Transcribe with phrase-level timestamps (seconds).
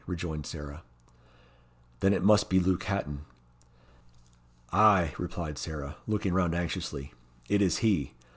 [0.07, 0.81] rejoined Sarah.
[1.99, 3.23] "Then it must be Luke Hatton."
[4.71, 7.13] "Ay," replied Sarah, looking round anxiously.
[7.47, 8.15] "It is he.